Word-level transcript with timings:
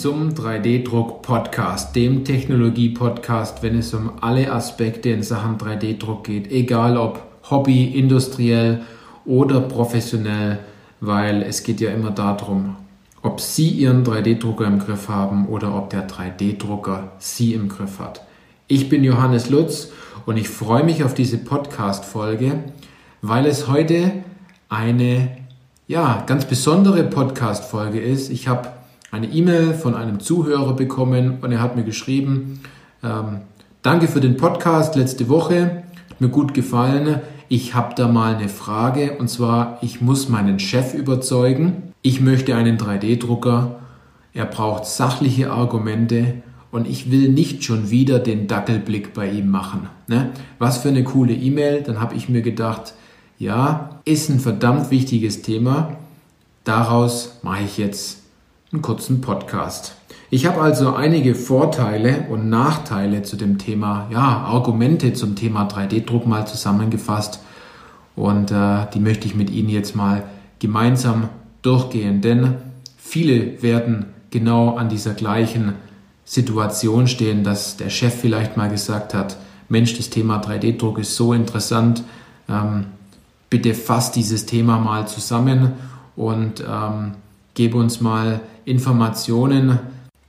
Zum 0.00 0.30
3D-Druck-Podcast, 0.30 1.94
dem 1.94 2.24
Technologie-Podcast, 2.24 3.62
wenn 3.62 3.76
es 3.76 3.92
um 3.92 4.12
alle 4.22 4.50
Aspekte 4.50 5.10
in 5.10 5.22
Sachen 5.22 5.58
3D-Druck 5.58 6.24
geht, 6.24 6.50
egal 6.50 6.96
ob 6.96 7.20
Hobby, 7.50 7.84
industriell 7.84 8.80
oder 9.26 9.60
professionell, 9.60 10.60
weil 11.00 11.42
es 11.42 11.64
geht 11.64 11.82
ja 11.82 11.90
immer 11.90 12.12
darum, 12.12 12.76
ob 13.20 13.42
Sie 13.42 13.68
Ihren 13.68 14.02
3D-Drucker 14.02 14.64
im 14.64 14.78
Griff 14.78 15.10
haben 15.10 15.46
oder 15.48 15.76
ob 15.76 15.90
der 15.90 16.08
3D-Drucker 16.08 17.12
Sie 17.18 17.52
im 17.52 17.68
Griff 17.68 17.98
hat. 17.98 18.24
Ich 18.68 18.88
bin 18.88 19.04
Johannes 19.04 19.50
Lutz 19.50 19.90
und 20.24 20.38
ich 20.38 20.48
freue 20.48 20.82
mich 20.82 21.04
auf 21.04 21.12
diese 21.12 21.36
Podcast-Folge, 21.36 22.64
weil 23.20 23.44
es 23.44 23.68
heute 23.68 24.12
eine 24.70 25.28
ja, 25.88 26.24
ganz 26.26 26.46
besondere 26.46 27.04
Podcast-Folge 27.04 28.00
ist. 28.00 28.30
Ich 28.30 28.48
habe 28.48 28.79
eine 29.10 29.26
E-Mail 29.26 29.74
von 29.74 29.94
einem 29.94 30.20
Zuhörer 30.20 30.74
bekommen 30.74 31.38
und 31.40 31.52
er 31.52 31.60
hat 31.60 31.76
mir 31.76 31.84
geschrieben, 31.84 32.60
ähm, 33.02 33.40
danke 33.82 34.08
für 34.08 34.20
den 34.20 34.36
Podcast 34.36 34.94
letzte 34.96 35.28
Woche, 35.28 35.82
hat 36.10 36.20
mir 36.20 36.28
gut 36.28 36.54
gefallen. 36.54 37.20
Ich 37.48 37.74
habe 37.74 37.94
da 37.96 38.06
mal 38.06 38.36
eine 38.36 38.48
Frage 38.48 39.18
und 39.18 39.28
zwar, 39.28 39.78
ich 39.82 40.00
muss 40.00 40.28
meinen 40.28 40.60
Chef 40.60 40.94
überzeugen, 40.94 41.92
ich 42.02 42.20
möchte 42.20 42.54
einen 42.54 42.78
3D-Drucker, 42.78 43.80
er 44.32 44.46
braucht 44.46 44.86
sachliche 44.86 45.50
Argumente 45.50 46.42
und 46.70 46.86
ich 46.86 47.10
will 47.10 47.28
nicht 47.30 47.64
schon 47.64 47.90
wieder 47.90 48.20
den 48.20 48.46
Dackelblick 48.46 49.12
bei 49.12 49.28
ihm 49.28 49.48
machen. 49.48 49.88
Ne? 50.06 50.30
Was 50.58 50.78
für 50.78 50.88
eine 50.88 51.02
coole 51.02 51.34
E-Mail. 51.34 51.82
Dann 51.82 52.00
habe 52.00 52.14
ich 52.14 52.28
mir 52.28 52.42
gedacht, 52.42 52.94
ja, 53.38 54.00
ist 54.04 54.28
ein 54.30 54.38
verdammt 54.38 54.90
wichtiges 54.90 55.42
Thema. 55.42 55.96
Daraus 56.64 57.40
mache 57.42 57.64
ich 57.64 57.78
jetzt 57.78 58.19
einen 58.72 58.82
kurzen 58.82 59.20
Podcast. 59.20 59.94
Ich 60.30 60.46
habe 60.46 60.60
also 60.60 60.94
einige 60.94 61.34
Vorteile 61.34 62.26
und 62.30 62.48
Nachteile 62.48 63.22
zu 63.22 63.36
dem 63.36 63.58
Thema, 63.58 64.06
ja, 64.12 64.20
Argumente 64.20 65.12
zum 65.12 65.34
Thema 65.34 65.66
3D-Druck 65.66 66.26
mal 66.26 66.46
zusammengefasst. 66.46 67.40
Und 68.14 68.52
äh, 68.52 68.86
die 68.94 69.00
möchte 69.00 69.26
ich 69.26 69.34
mit 69.34 69.50
Ihnen 69.50 69.70
jetzt 69.70 69.96
mal 69.96 70.22
gemeinsam 70.60 71.30
durchgehen, 71.62 72.20
denn 72.20 72.56
viele 72.96 73.60
werden 73.62 74.06
genau 74.30 74.76
an 74.76 74.88
dieser 74.88 75.14
gleichen 75.14 75.74
Situation 76.24 77.08
stehen, 77.08 77.42
dass 77.42 77.76
der 77.76 77.90
Chef 77.90 78.14
vielleicht 78.14 78.56
mal 78.56 78.70
gesagt 78.70 79.14
hat, 79.14 79.36
Mensch, 79.68 79.96
das 79.96 80.10
Thema 80.10 80.40
3D-Druck 80.40 80.98
ist 80.98 81.16
so 81.16 81.32
interessant, 81.32 82.04
ähm, 82.48 82.86
bitte 83.48 83.74
fass 83.74 84.12
dieses 84.12 84.46
Thema 84.46 84.78
mal 84.78 85.08
zusammen. 85.08 85.72
Und 86.14 86.62
ähm, 86.68 87.12
gebe 87.60 87.76
uns 87.76 88.00
mal 88.00 88.40
Informationen, 88.64 89.80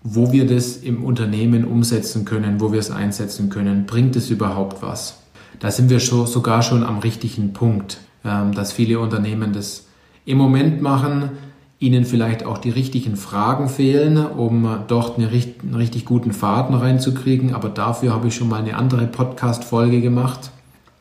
wo 0.03 0.33
wir 0.33 0.45
das 0.45 0.75
im 0.75 1.01
Unternehmen 1.01 1.63
umsetzen 1.63 2.25
können, 2.25 2.59
wo 2.59 2.73
wir 2.73 2.79
es 2.81 2.91
einsetzen 2.91 3.49
können. 3.49 3.85
Bringt 3.85 4.17
es 4.17 4.29
überhaupt 4.29 4.81
was? 4.81 5.21
Da 5.61 5.71
sind 5.71 5.89
wir 5.89 6.01
schon, 6.01 6.27
sogar 6.27 6.61
schon 6.61 6.83
am 6.83 6.99
richtigen 6.99 7.53
Punkt, 7.53 7.99
ähm, 8.25 8.51
dass 8.53 8.73
viele 8.73 8.99
Unternehmen 8.99 9.53
das 9.53 9.85
im 10.25 10.39
Moment 10.39 10.81
machen, 10.81 11.29
ihnen 11.79 12.03
vielleicht 12.03 12.43
auch 12.43 12.57
die 12.57 12.69
richtigen 12.69 13.15
Fragen 13.15 13.69
fehlen, 13.69 14.17
um 14.17 14.67
dort 14.89 15.17
eine, 15.17 15.29
einen 15.29 15.75
richtig 15.75 16.03
guten 16.03 16.33
Faden 16.33 16.75
reinzukriegen. 16.75 17.55
Aber 17.55 17.69
dafür 17.69 18.11
habe 18.11 18.27
ich 18.27 18.35
schon 18.35 18.49
mal 18.49 18.59
eine 18.59 18.75
andere 18.75 19.07
Podcast-Folge 19.07 20.01
gemacht. 20.01 20.51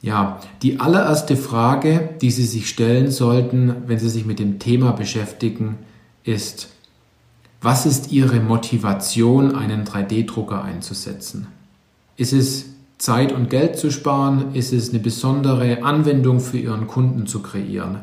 Ja, 0.00 0.38
die 0.62 0.78
allererste 0.78 1.36
Frage, 1.36 2.10
die 2.22 2.30
Sie 2.30 2.46
sich 2.46 2.69
stellen 2.69 3.10
sollten, 3.10 3.74
wenn 3.88 3.98
Sie 3.98 4.08
sich 4.08 4.26
mit 4.26 4.38
dem 4.38 4.60
Thema 4.60 4.92
beschäftigen, 4.92 5.78
ist, 6.25 6.69
was 7.60 7.86
ist 7.86 8.10
Ihre 8.10 8.41
Motivation, 8.41 9.54
einen 9.54 9.84
3D-Drucker 9.84 10.62
einzusetzen? 10.62 11.47
Ist 12.16 12.32
es 12.32 12.66
Zeit 12.98 13.32
und 13.32 13.50
Geld 13.50 13.76
zu 13.76 13.91
sparen? 13.91 14.54
Ist 14.54 14.72
es 14.72 14.91
eine 14.91 14.98
besondere 14.98 15.82
Anwendung 15.82 16.41
für 16.41 16.58
Ihren 16.58 16.86
Kunden 16.86 17.26
zu 17.26 17.41
kreieren? 17.42 18.03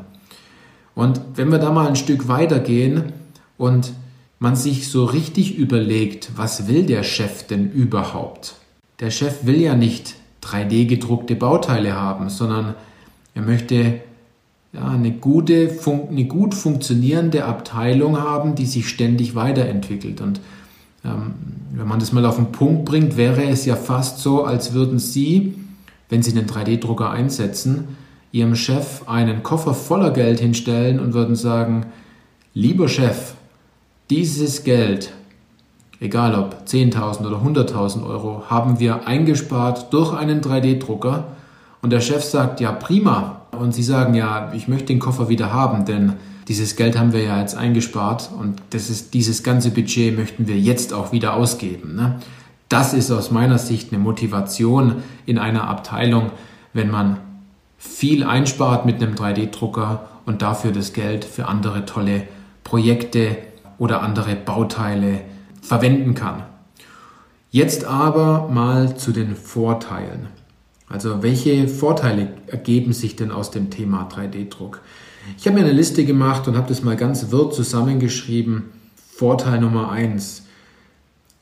Und 0.94 1.20
wenn 1.34 1.50
wir 1.50 1.58
da 1.58 1.70
mal 1.70 1.86
ein 1.86 1.96
Stück 1.96 2.28
weitergehen 2.28 3.12
und 3.56 3.92
man 4.38 4.56
sich 4.56 4.90
so 4.90 5.04
richtig 5.04 5.56
überlegt, 5.56 6.30
was 6.36 6.68
will 6.68 6.86
der 6.86 7.02
Chef 7.02 7.46
denn 7.46 7.70
überhaupt? 7.70 8.54
Der 9.00 9.10
Chef 9.10 9.46
will 9.46 9.60
ja 9.60 9.74
nicht 9.74 10.14
3D 10.42 10.86
gedruckte 10.86 11.34
Bauteile 11.36 11.94
haben, 11.94 12.30
sondern 12.30 12.74
er 13.34 13.42
möchte 13.42 14.00
ja, 14.72 14.88
eine, 14.88 15.12
gute, 15.12 15.70
eine 16.10 16.24
gut 16.24 16.54
funktionierende 16.54 17.44
Abteilung 17.44 18.18
haben, 18.18 18.54
die 18.54 18.66
sich 18.66 18.88
ständig 18.88 19.34
weiterentwickelt. 19.34 20.20
Und 20.20 20.40
ähm, 21.04 21.34
wenn 21.72 21.88
man 21.88 21.98
das 21.98 22.12
mal 22.12 22.24
auf 22.26 22.36
den 22.36 22.52
Punkt 22.52 22.84
bringt, 22.84 23.16
wäre 23.16 23.44
es 23.44 23.64
ja 23.64 23.76
fast 23.76 24.20
so, 24.20 24.44
als 24.44 24.72
würden 24.72 24.98
Sie, 24.98 25.54
wenn 26.08 26.22
Sie 26.22 26.32
einen 26.32 26.46
3D-Drucker 26.46 27.10
einsetzen, 27.10 27.96
Ihrem 28.30 28.56
Chef 28.56 29.08
einen 29.08 29.42
Koffer 29.42 29.72
voller 29.72 30.10
Geld 30.10 30.40
hinstellen 30.40 31.00
und 31.00 31.14
würden 31.14 31.34
sagen, 31.34 31.86
lieber 32.52 32.88
Chef, 32.88 33.34
dieses 34.10 34.64
Geld 34.64 35.12
egal 36.00 36.34
ob 36.34 36.64
10.000 36.66 37.26
oder 37.26 37.38
100.000 37.38 38.06
Euro, 38.06 38.44
haben 38.48 38.78
wir 38.78 39.06
eingespart 39.06 39.92
durch 39.92 40.12
einen 40.12 40.40
3D-Drucker. 40.40 41.24
Und 41.82 41.90
der 41.90 42.00
Chef 42.00 42.22
sagt, 42.24 42.60
ja, 42.60 42.72
prima. 42.72 43.37
Und 43.52 43.74
Sie 43.74 43.82
sagen, 43.82 44.14
ja, 44.14 44.52
ich 44.52 44.68
möchte 44.68 44.86
den 44.86 44.98
Koffer 44.98 45.28
wieder 45.28 45.52
haben, 45.52 45.84
denn 45.84 46.14
dieses 46.48 46.76
Geld 46.76 46.98
haben 46.98 47.12
wir 47.12 47.22
ja 47.22 47.40
jetzt 47.40 47.56
eingespart 47.56 48.30
und 48.38 48.62
das 48.70 48.88
ist, 48.88 49.12
dieses 49.12 49.42
ganze 49.42 49.70
Budget 49.70 50.16
möchten 50.16 50.48
wir 50.48 50.58
jetzt 50.58 50.94
auch 50.94 51.12
wieder 51.12 51.34
ausgeben. 51.34 51.94
Ne? 51.94 52.20
Das 52.68 52.94
ist 52.94 53.10
aus 53.10 53.30
meiner 53.30 53.58
Sicht 53.58 53.92
eine 53.92 54.02
Motivation 54.02 55.02
in 55.26 55.38
einer 55.38 55.68
Abteilung, 55.68 56.30
wenn 56.72 56.90
man 56.90 57.18
viel 57.76 58.24
einspart 58.24 58.86
mit 58.86 59.02
einem 59.02 59.14
3D-Drucker 59.14 60.08
und 60.26 60.42
dafür 60.42 60.72
das 60.72 60.92
Geld 60.92 61.24
für 61.24 61.46
andere 61.46 61.84
tolle 61.84 62.24
Projekte 62.64 63.36
oder 63.78 64.02
andere 64.02 64.34
Bauteile 64.34 65.20
verwenden 65.62 66.14
kann. 66.14 66.42
Jetzt 67.50 67.84
aber 67.84 68.48
mal 68.48 68.96
zu 68.96 69.12
den 69.12 69.36
Vorteilen. 69.36 70.28
Also 70.88 71.22
welche 71.22 71.68
Vorteile 71.68 72.28
ergeben 72.46 72.92
sich 72.92 73.16
denn 73.16 73.30
aus 73.30 73.50
dem 73.50 73.70
Thema 73.70 74.08
3D-Druck? 74.08 74.80
Ich 75.36 75.46
habe 75.46 75.58
mir 75.58 75.64
eine 75.64 75.72
Liste 75.72 76.04
gemacht 76.04 76.48
und 76.48 76.56
habe 76.56 76.68
das 76.68 76.82
mal 76.82 76.96
ganz 76.96 77.30
wirr 77.30 77.50
zusammengeschrieben. 77.50 78.64
Vorteil 78.96 79.60
Nummer 79.60 79.90
1. 79.90 80.44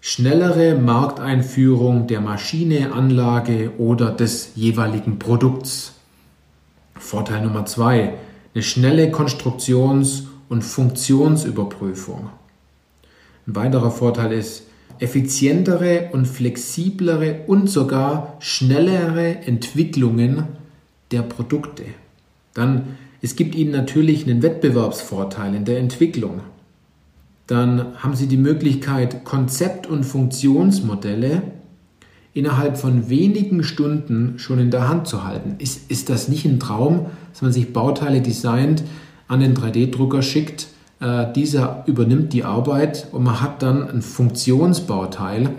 Schnellere 0.00 0.74
Markteinführung 0.76 2.06
der 2.06 2.20
Maschine, 2.20 2.92
Anlage 2.92 3.72
oder 3.78 4.10
des 4.10 4.52
jeweiligen 4.54 5.18
Produkts. 5.18 5.94
Vorteil 6.98 7.42
Nummer 7.42 7.66
2. 7.66 8.14
Eine 8.54 8.62
schnelle 8.62 9.10
Konstruktions- 9.10 10.24
und 10.48 10.62
Funktionsüberprüfung. 10.62 12.30
Ein 13.46 13.56
weiterer 13.56 13.90
Vorteil 13.90 14.32
ist 14.32 14.64
effizientere 14.98 16.10
und 16.12 16.26
flexiblere 16.26 17.40
und 17.46 17.68
sogar 17.68 18.36
schnellere 18.40 19.36
Entwicklungen 19.46 20.44
der 21.10 21.22
Produkte. 21.22 21.84
Dann 22.54 22.96
es 23.22 23.34
gibt 23.34 23.54
Ihnen 23.54 23.72
natürlich 23.72 24.26
einen 24.26 24.42
Wettbewerbsvorteil 24.42 25.54
in 25.54 25.64
der 25.64 25.78
Entwicklung. 25.78 26.40
Dann 27.46 27.96
haben 27.98 28.14
Sie 28.14 28.26
die 28.26 28.36
Möglichkeit, 28.36 29.24
Konzept- 29.24 29.86
und 29.86 30.04
Funktionsmodelle 30.04 31.42
innerhalb 32.34 32.76
von 32.76 33.08
wenigen 33.08 33.64
Stunden 33.64 34.38
schon 34.38 34.58
in 34.58 34.70
der 34.70 34.88
Hand 34.88 35.08
zu 35.08 35.24
halten. 35.24 35.56
Ist, 35.58 35.90
ist 35.90 36.10
das 36.10 36.28
nicht 36.28 36.44
ein 36.44 36.60
Traum, 36.60 37.06
dass 37.32 37.42
man 37.42 37.52
sich 37.52 37.72
Bauteile 37.72 38.20
designt, 38.20 38.84
an 39.28 39.40
den 39.40 39.54
3D-Drucker 39.54 40.22
schickt 40.22 40.68
äh, 41.00 41.32
dieser 41.32 41.84
übernimmt 41.86 42.32
die 42.32 42.44
Arbeit 42.44 43.08
und 43.12 43.24
man 43.24 43.40
hat 43.40 43.62
dann 43.62 43.88
ein 43.88 44.02
Funktionsbauteil 44.02 45.50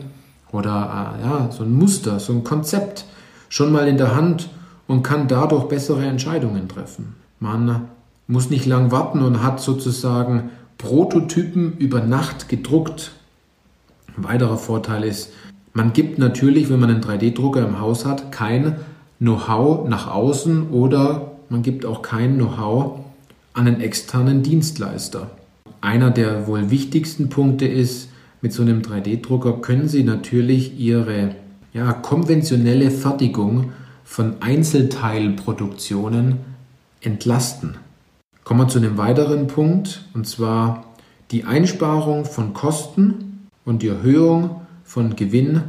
oder 0.51 1.17
äh, 1.19 1.25
ja, 1.25 1.49
so 1.51 1.63
ein 1.63 1.73
Muster, 1.73 2.19
so 2.19 2.33
ein 2.33 2.43
Konzept 2.43 3.05
schon 3.49 3.71
mal 3.71 3.87
in 3.87 3.97
der 3.97 4.15
Hand 4.15 4.49
und 4.87 5.03
kann 5.03 5.27
dadurch 5.27 5.65
bessere 5.65 6.05
Entscheidungen 6.05 6.67
treffen. 6.67 7.15
Man 7.39 7.87
muss 8.27 8.49
nicht 8.49 8.65
lang 8.65 8.91
warten 8.91 9.21
und 9.21 9.43
hat 9.43 9.59
sozusagen 9.59 10.49
Prototypen 10.77 11.77
über 11.77 12.01
Nacht 12.01 12.49
gedruckt. 12.49 13.11
Ein 14.15 14.23
weiterer 14.23 14.57
Vorteil 14.57 15.03
ist, 15.03 15.31
man 15.73 15.93
gibt 15.93 16.17
natürlich, 16.17 16.69
wenn 16.69 16.79
man 16.79 16.89
einen 16.89 17.03
3D-Drucker 17.03 17.65
im 17.65 17.79
Haus 17.79 18.05
hat, 18.05 18.31
kein 18.31 18.77
Know-how 19.19 19.87
nach 19.87 20.07
außen 20.07 20.69
oder 20.71 21.33
man 21.49 21.61
gibt 21.61 21.85
auch 21.85 22.01
kein 22.01 22.35
Know-how 22.35 22.99
an 23.57 23.67
einen 23.67 23.81
externen 23.81 24.43
Dienstleister. 24.43 25.31
Einer 25.81 26.11
der 26.11 26.45
wohl 26.45 26.69
wichtigsten 26.69 27.29
Punkte 27.29 27.65
ist, 27.65 28.09
mit 28.39 28.53
so 28.53 28.61
einem 28.61 28.83
3D-Drucker 28.83 29.61
können 29.61 29.87
Sie 29.87 30.03
natürlich 30.03 30.79
Ihre 30.79 31.33
ja, 31.73 31.91
konventionelle 31.91 32.91
Fertigung 32.91 33.71
von 34.03 34.35
Einzelteilproduktionen 34.41 36.37
entlasten. 37.01 37.77
Kommen 38.43 38.59
wir 38.59 38.67
zu 38.67 38.77
einem 38.77 38.99
weiteren 38.99 39.47
Punkt, 39.47 40.05
und 40.13 40.27
zwar 40.27 40.85
die 41.31 41.45
Einsparung 41.45 42.25
von 42.25 42.53
Kosten 42.53 43.47
und 43.65 43.81
die 43.81 43.87
Erhöhung 43.87 44.61
von 44.83 45.15
Gewinn 45.15 45.63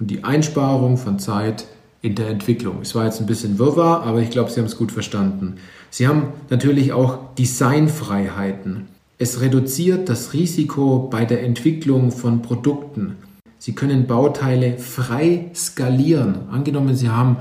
und 0.00 0.10
die 0.10 0.24
Einsparung 0.24 0.96
von 0.96 1.20
Zeit 1.20 1.68
in 2.02 2.14
der 2.14 2.28
Entwicklung. 2.28 2.78
Es 2.82 2.94
war 2.94 3.04
jetzt 3.04 3.20
ein 3.20 3.26
bisschen 3.26 3.58
Wirrwarr, 3.58 4.02
aber 4.02 4.20
ich 4.20 4.30
glaube, 4.30 4.50
Sie 4.50 4.60
haben 4.60 4.66
es 4.66 4.76
gut 4.76 4.92
verstanden. 4.92 5.56
Sie 5.90 6.08
haben 6.08 6.28
natürlich 6.48 6.92
auch 6.92 7.34
Designfreiheiten. 7.34 8.88
Es 9.18 9.40
reduziert 9.40 10.08
das 10.08 10.32
Risiko 10.32 11.08
bei 11.10 11.26
der 11.26 11.42
Entwicklung 11.42 12.10
von 12.10 12.40
Produkten. 12.40 13.16
Sie 13.58 13.74
können 13.74 14.06
Bauteile 14.06 14.78
frei 14.78 15.50
skalieren. 15.54 16.48
Angenommen, 16.50 16.96
Sie 16.96 17.10
haben 17.10 17.36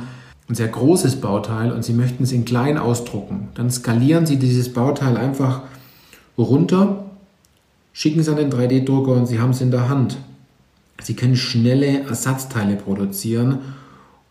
ein 0.50 0.56
sehr 0.56 0.68
großes 0.68 1.22
Bauteil 1.22 1.72
und 1.72 1.86
Sie 1.86 1.94
möchten 1.94 2.24
es 2.24 2.34
in 2.34 2.44
klein 2.44 2.78
ausdrucken. 2.78 3.48
Dann 3.54 3.72
skalieren 3.72 4.26
Sie 4.26 4.38
dieses 4.38 4.74
Bauteil 4.74 5.16
einfach 5.16 5.62
runter, 6.38 7.06
schicken 7.94 8.20
es 8.20 8.28
an 8.28 8.36
den 8.36 8.52
3D-Drucker 8.52 9.14
und 9.14 9.28
Sie 9.28 9.40
haben 9.40 9.52
es 9.52 9.62
in 9.62 9.72
der 9.72 9.88
Hand. 9.88 10.18
Sie 11.02 11.14
können 11.14 11.38
schnelle 11.38 12.02
Ersatzteile 12.02 12.76
produzieren 12.76 13.60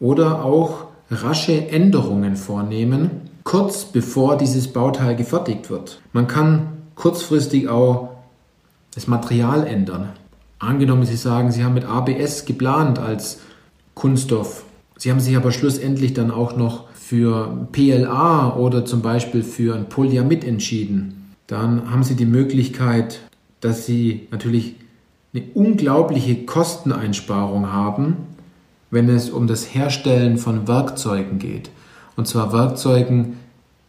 oder 0.01 0.45
auch 0.45 0.87
rasche 1.11 1.69
Änderungen 1.69 2.37
vornehmen, 2.37 3.11
kurz 3.45 3.85
bevor 3.85 4.37
dieses 4.37 4.69
Bauteil 4.69 5.17
gefertigt 5.17 5.71
wird. 5.71 6.01
Man 6.13 6.27
kann 6.27 6.69
kurzfristig 6.95 7.69
auch 7.69 8.11
das 8.95 9.07
Material 9.07 9.67
ändern. 9.67 10.11
Angenommen, 10.59 11.07
Sie 11.07 11.17
sagen, 11.17 11.53
Sie 11.53 11.65
haben 11.65 11.75
mit 11.75 11.85
ABS 11.85 12.45
geplant 12.45 12.99
als 12.99 13.41
Kunststoff. 13.95 14.65
Sie 14.97 15.11
haben 15.11 15.21
sich 15.21 15.37
aber 15.37 15.53
schlussendlich 15.53 16.15
dann 16.15 16.31
auch 16.31 16.57
noch 16.57 16.89
für 16.93 17.69
PLA 17.73 18.57
oder 18.57 18.85
zum 18.85 19.01
Beispiel 19.01 19.43
für 19.43 19.75
ein 19.75 19.89
Polyamid 19.89 20.45
entschieden. 20.45 21.35
Dann 21.47 21.91
haben 21.91 22.03
Sie 22.03 22.17
die 22.17 22.27
Möglichkeit, 22.27 23.21
dass 23.61 23.87
Sie 23.87 24.29
natürlich 24.31 24.75
eine 25.33 25.45
unglaubliche 25.55 26.45
Kosteneinsparung 26.45 27.73
haben, 27.73 28.17
wenn 28.91 29.09
es 29.09 29.31
um 29.31 29.47
das 29.47 29.75
Herstellen 29.75 30.39
von 30.39 30.67
Werkzeugen 30.67 31.39
geht. 31.39 31.71
Und 32.17 32.27
zwar 32.27 32.53
Werkzeugen 32.53 33.39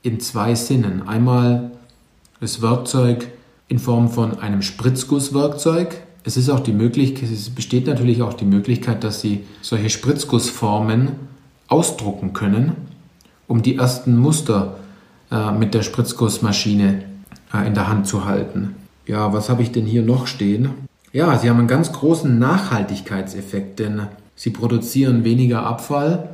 in 0.02 0.20
zwei 0.20 0.56
Sinnen. 0.56 1.08
Einmal 1.08 1.72
das 2.40 2.62
Werkzeug 2.62 3.28
in 3.68 3.80
Form 3.80 4.10
von 4.10 4.40
einem 4.40 4.62
Spritzgusswerkzeug. 4.62 5.96
Es 6.24 6.38
ist 6.38 6.50
auch 6.50 6.60
die 6.60 6.74
Möglichkeit, 6.74 7.30
es 7.32 7.50
besteht 7.50 7.88
natürlich 7.88 8.22
auch 8.22 8.34
die 8.34 8.46
Möglichkeit, 8.46 9.04
dass 9.04 9.22
Sie 9.22 9.46
solche 9.62 9.90
Spritzgussformen 9.90 11.12
ausdrucken 11.68 12.34
können, 12.34 12.74
um 13.48 13.62
die 13.62 13.78
ersten 13.78 14.18
Muster 14.18 14.78
äh, 15.32 15.52
mit 15.52 15.74
der 15.74 15.84
Spritzgussmaschine 15.84 17.04
äh, 17.54 17.68
in 17.68 17.74
der 17.74 17.88
Hand 17.88 18.08
zu 18.08 18.26
halten. 18.26 18.76
Ja, 19.06 19.34
was 19.34 19.50
habe 19.50 19.62
ich 19.62 19.72
denn 19.72 19.86
hier 19.86 20.02
noch 20.02 20.28
stehen? 20.28 20.72
Ja, 21.12 21.38
Sie 21.38 21.50
haben 21.50 21.58
einen 21.58 21.68
ganz 21.68 21.92
großen 21.92 22.38
Nachhaltigkeitseffekt, 22.38 23.80
denn 23.80 24.08
Sie 24.40 24.52
produzieren 24.52 25.26
weniger 25.26 25.64
Abfall 25.64 26.30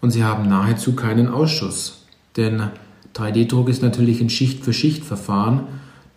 und 0.00 0.12
Sie 0.12 0.22
haben 0.22 0.48
nahezu 0.48 0.94
keinen 0.94 1.26
Ausschuss. 1.26 2.06
Denn 2.36 2.68
3D-Druck 3.16 3.68
ist 3.68 3.82
natürlich 3.82 4.20
ein 4.20 4.30
Schicht-für-Schicht-Verfahren. 4.30 5.64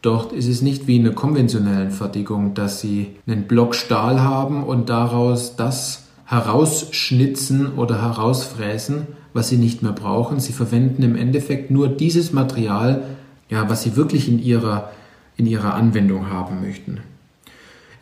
Dort 0.04 0.32
ist 0.32 0.48
es 0.48 0.62
nicht 0.62 0.86
wie 0.86 0.98
in 0.98 1.08
einer 1.08 1.16
konventionellen 1.16 1.90
Fertigung, 1.90 2.54
dass 2.54 2.82
Sie 2.82 3.16
einen 3.26 3.48
Block 3.48 3.74
Stahl 3.74 4.22
haben 4.22 4.64
und 4.64 4.90
daraus 4.90 5.56
das 5.56 6.04
herausschnitzen 6.26 7.74
oder 7.78 8.00
herausfräsen, 8.00 9.08
was 9.34 9.50
Sie 9.50 9.58
nicht 9.58 9.82
mehr 9.82 9.92
brauchen. 9.92 10.40
Sie 10.40 10.54
verwenden 10.54 11.02
im 11.02 11.16
Endeffekt 11.16 11.72
nur 11.72 11.88
dieses 11.88 12.32
Material, 12.32 13.02
ja, 13.50 13.68
was 13.72 13.82
Sie 13.82 13.96
wirklich 13.96 14.30
in 14.30 14.38
Ihrer, 14.38 14.92
in 15.36 15.48
Ihrer 15.48 15.74
Anwendung 15.74 16.30
haben 16.30 16.62
möchten. 16.62 17.00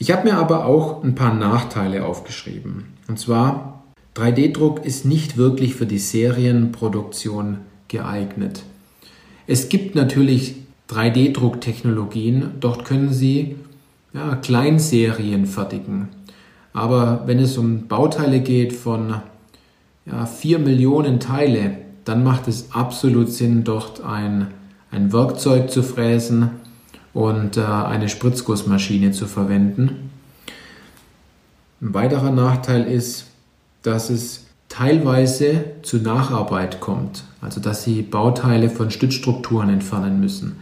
Ich 0.01 0.11
habe 0.11 0.27
mir 0.27 0.37
aber 0.37 0.65
auch 0.65 1.03
ein 1.03 1.13
paar 1.13 1.35
Nachteile 1.35 2.05
aufgeschrieben. 2.07 2.85
Und 3.07 3.19
zwar, 3.19 3.83
3D-Druck 4.15 4.83
ist 4.83 5.05
nicht 5.05 5.37
wirklich 5.37 5.75
für 5.75 5.85
die 5.85 5.99
Serienproduktion 5.99 7.59
geeignet. 7.87 8.63
Es 9.45 9.69
gibt 9.69 9.93
natürlich 9.93 10.55
3D-Drucktechnologien, 10.89 12.53
dort 12.59 12.83
können 12.83 13.13
Sie 13.13 13.57
ja, 14.11 14.37
Kleinserien 14.37 15.45
fertigen. 15.45 16.07
Aber 16.73 17.27
wenn 17.27 17.37
es 17.37 17.59
um 17.59 17.87
Bauteile 17.87 18.39
geht 18.39 18.73
von 18.73 19.21
ja, 20.07 20.25
4 20.25 20.57
Millionen 20.57 21.19
Teile, 21.19 21.77
dann 22.05 22.23
macht 22.23 22.47
es 22.47 22.71
absolut 22.71 23.31
Sinn, 23.31 23.63
dort 23.63 24.03
ein, 24.03 24.47
ein 24.89 25.13
Werkzeug 25.13 25.69
zu 25.69 25.83
fräsen 25.83 26.49
und 27.13 27.57
äh, 27.57 27.61
eine 27.61 28.09
Spritzgussmaschine 28.09 29.11
zu 29.11 29.27
verwenden. 29.27 30.11
Ein 31.81 31.93
weiterer 31.93 32.31
Nachteil 32.31 32.85
ist, 32.85 33.25
dass 33.81 34.09
es 34.09 34.45
teilweise 34.69 35.65
zu 35.81 35.97
Nacharbeit 35.97 36.79
kommt, 36.79 37.23
also 37.41 37.59
dass 37.59 37.83
sie 37.83 38.01
Bauteile 38.01 38.69
von 38.69 38.91
Stützstrukturen 38.91 39.69
entfernen 39.69 40.19
müssen. 40.19 40.57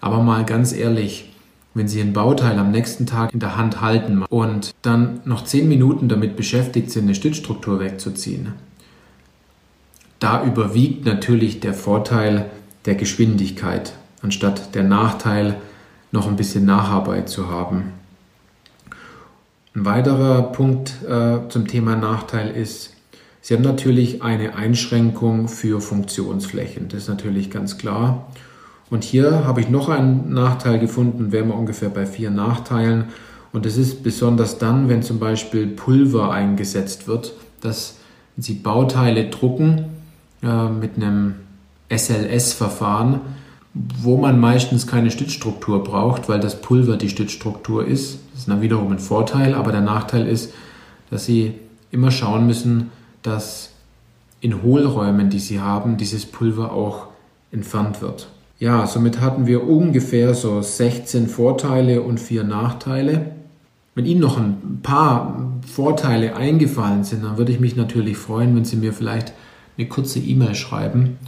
Aber 0.00 0.22
mal 0.22 0.44
ganz 0.44 0.72
ehrlich, 0.72 1.32
wenn 1.76 1.88
Sie 1.88 2.00
ein 2.00 2.14
Bauteil 2.14 2.58
am 2.58 2.70
nächsten 2.70 3.04
Tag 3.04 3.34
in 3.34 3.40
der 3.40 3.56
Hand 3.56 3.82
halten 3.82 4.22
und 4.22 4.74
dann 4.80 5.20
noch 5.26 5.44
zehn 5.44 5.68
Minuten 5.68 6.08
damit 6.08 6.34
beschäftigt 6.34 6.90
sind, 6.90 7.04
eine 7.04 7.14
Stützstruktur 7.14 7.80
wegzuziehen, 7.80 8.54
da 10.18 10.42
überwiegt 10.42 11.04
natürlich 11.04 11.60
der 11.60 11.74
Vorteil 11.74 12.46
der 12.86 12.94
Geschwindigkeit, 12.94 13.92
anstatt 14.22 14.74
der 14.74 14.84
Nachteil, 14.84 15.56
noch 16.16 16.26
ein 16.26 16.36
bisschen 16.36 16.64
Nacharbeit 16.64 17.28
zu 17.28 17.50
haben. 17.50 17.92
Ein 19.74 19.84
weiterer 19.84 20.42
Punkt 20.44 20.94
äh, 21.06 21.46
zum 21.50 21.68
Thema 21.68 21.94
Nachteil 21.94 22.50
ist, 22.50 22.94
Sie 23.42 23.54
haben 23.54 23.62
natürlich 23.62 24.22
eine 24.22 24.56
Einschränkung 24.56 25.46
für 25.46 25.80
Funktionsflächen. 25.80 26.88
Das 26.88 27.02
ist 27.02 27.08
natürlich 27.08 27.50
ganz 27.50 27.78
klar. 27.78 28.26
Und 28.90 29.04
hier 29.04 29.44
habe 29.44 29.60
ich 29.60 29.68
noch 29.68 29.88
einen 29.88 30.32
Nachteil 30.32 30.80
gefunden, 30.80 31.30
wären 31.30 31.48
wir 31.48 31.54
ungefähr 31.54 31.90
bei 31.90 32.06
vier 32.06 32.30
Nachteilen. 32.30 33.04
Und 33.52 33.66
das 33.66 33.76
ist 33.76 34.02
besonders 34.02 34.58
dann, 34.58 34.88
wenn 34.88 35.02
zum 35.02 35.20
Beispiel 35.20 35.68
Pulver 35.68 36.32
eingesetzt 36.32 37.06
wird, 37.06 37.34
dass 37.60 37.98
Sie 38.38 38.54
Bauteile 38.54 39.28
drucken 39.28 39.84
äh, 40.42 40.68
mit 40.68 40.96
einem 40.96 41.34
SLS-Verfahren, 41.90 43.20
wo 44.00 44.16
man 44.16 44.40
meistens 44.40 44.86
keine 44.86 45.10
Stützstruktur 45.10 45.84
braucht, 45.84 46.28
weil 46.28 46.40
das 46.40 46.60
Pulver 46.60 46.96
die 46.96 47.08
Stützstruktur 47.08 47.86
ist. 47.86 48.18
Das 48.32 48.40
ist 48.40 48.48
dann 48.48 48.62
wiederum 48.62 48.92
ein 48.92 48.98
Vorteil, 48.98 49.54
aber 49.54 49.72
der 49.72 49.80
Nachteil 49.80 50.26
ist, 50.26 50.52
dass 51.10 51.26
Sie 51.26 51.54
immer 51.90 52.10
schauen 52.10 52.46
müssen, 52.46 52.90
dass 53.22 53.70
in 54.40 54.62
Hohlräumen, 54.62 55.30
die 55.30 55.38
sie 55.38 55.60
haben, 55.60 55.96
dieses 55.96 56.26
Pulver 56.26 56.72
auch 56.72 57.08
entfernt 57.52 58.02
wird. 58.02 58.28
Ja, 58.58 58.86
somit 58.86 59.20
hatten 59.20 59.46
wir 59.46 59.68
ungefähr 59.68 60.34
so 60.34 60.62
16 60.62 61.28
Vorteile 61.28 62.02
und 62.02 62.20
4 62.20 62.44
Nachteile. 62.44 63.32
Wenn 63.94 64.06
Ihnen 64.06 64.20
noch 64.20 64.38
ein 64.38 64.80
paar 64.82 65.52
Vorteile 65.66 66.36
eingefallen 66.36 67.04
sind, 67.04 67.24
dann 67.24 67.38
würde 67.38 67.52
ich 67.52 67.60
mich 67.60 67.76
natürlich 67.76 68.16
freuen, 68.16 68.54
wenn 68.54 68.64
Sie 68.64 68.76
mir 68.76 68.92
vielleicht 68.92 69.32
eine 69.76 69.88
kurze 69.88 70.20
E-Mail 70.20 70.54
schreiben 70.54 71.18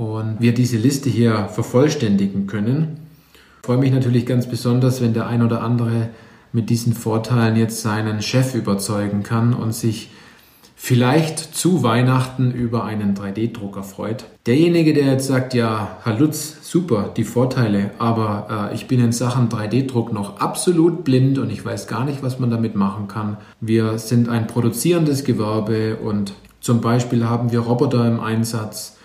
und 0.00 0.36
wir 0.38 0.54
diese 0.54 0.78
Liste 0.78 1.10
hier 1.10 1.48
vervollständigen 1.48 2.46
können. 2.46 2.96
Ich 3.34 3.66
freue 3.66 3.76
mich 3.76 3.92
natürlich 3.92 4.24
ganz 4.24 4.48
besonders, 4.48 5.02
wenn 5.02 5.12
der 5.12 5.26
ein 5.26 5.42
oder 5.42 5.60
andere 5.60 6.08
mit 6.54 6.70
diesen 6.70 6.94
Vorteilen 6.94 7.54
jetzt 7.54 7.82
seinen 7.82 8.22
Chef 8.22 8.54
überzeugen 8.54 9.22
kann 9.22 9.52
und 9.52 9.74
sich 9.74 10.10
vielleicht 10.74 11.38
zu 11.38 11.82
Weihnachten 11.82 12.50
über 12.50 12.84
einen 12.84 13.14
3D-Drucker 13.14 13.82
freut. 13.82 14.24
Derjenige, 14.46 14.94
der 14.94 15.04
jetzt 15.04 15.26
sagt, 15.26 15.52
ja, 15.52 15.98
Herr 16.02 16.18
Lutz, 16.18 16.56
super, 16.62 17.12
die 17.14 17.24
Vorteile, 17.24 17.90
aber 17.98 18.70
äh, 18.70 18.74
ich 18.74 18.88
bin 18.88 19.00
in 19.00 19.12
Sachen 19.12 19.50
3D-Druck 19.50 20.14
noch 20.14 20.40
absolut 20.40 21.04
blind 21.04 21.38
und 21.38 21.50
ich 21.50 21.62
weiß 21.62 21.88
gar 21.88 22.06
nicht, 22.06 22.22
was 22.22 22.38
man 22.38 22.50
damit 22.50 22.74
machen 22.74 23.06
kann. 23.06 23.36
Wir 23.60 23.98
sind 23.98 24.30
ein 24.30 24.46
produzierendes 24.46 25.24
Gewerbe 25.24 25.96
und 25.96 26.32
zum 26.60 26.80
Beispiel 26.80 27.26
haben 27.26 27.52
wir 27.52 27.60
Roboter 27.60 28.08
im 28.08 28.18
Einsatz. 28.18 28.96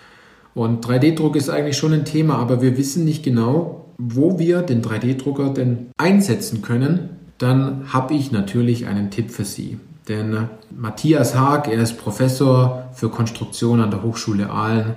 Und 0.56 0.86
3D-Druck 0.86 1.36
ist 1.36 1.50
eigentlich 1.50 1.78
schon 1.78 1.94
ein 1.94 2.06
Thema, 2.06 2.38
aber 2.38 2.62
wir 2.62 2.78
wissen 2.78 3.06
nicht 3.06 3.24
genau, 3.24 3.86
wo 3.98 4.40
wir 4.40 4.62
den 4.62 4.82
3D-Drucker 4.82 5.50
denn 5.50 5.88
einsetzen 5.98 6.62
können. 6.62 7.10
Dann 7.38 7.94
habe 7.94 8.14
ich 8.14 8.32
natürlich 8.32 8.88
einen 8.88 9.12
Tipp 9.12 9.30
für 9.30 9.44
Sie. 9.44 9.78
Denn 10.08 10.48
Matthias 10.76 11.36
Haag, 11.36 11.68
er 11.68 11.82
ist 11.82 11.98
Professor 11.98 12.90
für 12.94 13.10
Konstruktion 13.10 13.82
an 13.82 13.92
der 13.92 14.02
Hochschule 14.02 14.50
Aalen. 14.50 14.94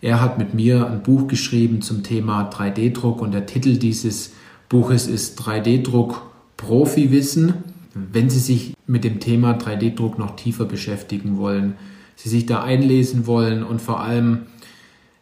Er 0.00 0.20
hat 0.20 0.38
mit 0.38 0.54
mir 0.54 0.86
ein 0.86 1.02
Buch 1.02 1.28
geschrieben 1.28 1.82
zum 1.82 2.02
Thema 2.02 2.48
3D-Druck 2.48 3.20
und 3.20 3.32
der 3.32 3.46
Titel 3.46 3.76
dieses 3.76 4.32
Buches 4.68 5.08
ist 5.08 5.38
3D-Druck 5.40 6.22
Profi-Wissen. 6.56 7.54
Wenn 7.94 8.30
Sie 8.30 8.38
sich 8.38 8.74
mit 8.86 9.04
dem 9.04 9.20
Thema 9.20 9.52
3D-Druck 9.58 10.18
noch 10.18 10.36
tiefer 10.36 10.64
beschäftigen 10.64 11.36
wollen, 11.36 11.74
Sie 12.16 12.30
sich 12.30 12.46
da 12.46 12.62
einlesen 12.62 13.26
wollen 13.26 13.62
und 13.62 13.82
vor 13.82 14.00
allem, 14.00 14.46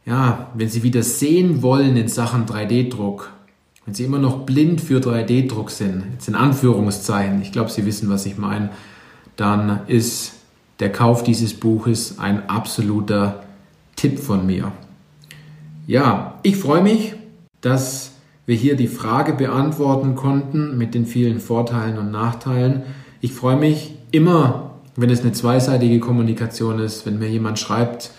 ja, 0.05 0.51
wenn 0.55 0.69
Sie 0.69 0.83
wieder 0.83 1.03
sehen 1.03 1.63
wollen 1.63 1.97
in 1.97 2.09
Sachen 2.09 2.47
3D-Druck, 2.47 3.31
wenn 3.85 3.95
Sie 3.95 4.05
immer 4.05 4.19
noch 4.19 4.47
blind 4.47 4.81
für 4.81 5.01
3D-Druck 5.01 5.71
sind, 5.71 6.05
jetzt 6.13 6.29
in 6.29 6.35
Anführungszeichen, 6.35 7.43
ich 7.43 7.53
glaube, 7.53 7.71
Sie 7.71 7.87
wissen, 7.87 8.09
was 8.09 8.27
ich 8.27 8.39
meine, 8.39 8.71
dann 9.37 9.81
ist 9.87 10.33
der 10.81 10.91
Kauf 10.91 11.23
dieses 11.23 11.55
Buches 11.55 12.19
ein 12.19 12.49
absoluter 12.49 13.43
Tipp 13.97 14.19
von 14.19 14.47
mir. 14.47 14.73
Ja, 15.87 16.39
ich 16.43 16.57
freue 16.57 16.83
mich, 16.83 17.15
dass 17.61 18.13
wir 18.47 18.57
hier 18.57 18.77
die 18.77 18.89
Frage 18.89 19.33
beantworten 19.33 20.15
konnten 20.15 20.79
mit 20.79 20.95
den 20.95 21.07
vielen 21.07 21.41
Vorteilen 21.41 21.99
und 21.99 22.11
Nachteilen. 22.11 22.83
Ich 23.21 23.33
freue 23.33 23.57
mich 23.57 23.95
immer, 24.11 24.71
wenn 24.97 25.11
es 25.11 25.21
eine 25.21 25.33
zweiseitige 25.33 26.01
Kommunikation 26.01 26.79
ist, 26.79 27.07
wenn 27.07 27.19
mir 27.19 27.29
jemand 27.29 27.59
schreibt 27.59 28.13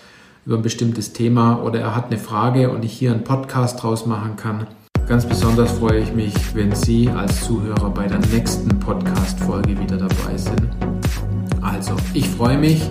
über 0.44 0.56
ein 0.56 0.62
bestimmtes 0.62 1.12
Thema 1.12 1.62
oder 1.62 1.80
er 1.80 1.96
hat 1.96 2.06
eine 2.06 2.18
Frage 2.18 2.70
und 2.70 2.84
ich 2.84 2.92
hier 2.92 3.12
einen 3.12 3.24
Podcast 3.24 3.82
draus 3.82 4.06
machen 4.06 4.36
kann. 4.36 4.66
Ganz 5.06 5.26
besonders 5.26 5.72
freue 5.72 6.00
ich 6.00 6.12
mich, 6.12 6.34
wenn 6.54 6.74
Sie 6.74 7.08
als 7.08 7.44
Zuhörer 7.44 7.90
bei 7.90 8.06
der 8.06 8.18
nächsten 8.18 8.68
Podcast-Folge 8.78 9.78
wieder 9.78 9.96
dabei 9.96 10.36
sind. 10.36 10.68
Also, 11.60 11.94
ich 12.14 12.28
freue 12.28 12.58
mich. 12.58 12.82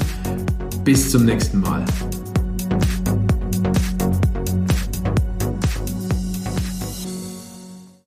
Bis 0.83 1.11
zum 1.11 1.25
nächsten 1.25 1.61
Mal. 1.61 1.85